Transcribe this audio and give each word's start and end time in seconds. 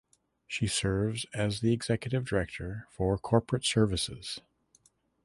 She 0.47 0.65
serves 0.65 1.27
as 1.31 1.59
the 1.59 1.73
executive 1.73 2.25
director 2.25 2.87
for 2.89 3.19
corporate 3.19 3.65
services. 3.65 4.41